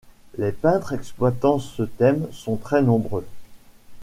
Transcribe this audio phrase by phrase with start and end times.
[0.39, 3.23] Les peintres exploitant ce thème sont très nombreux.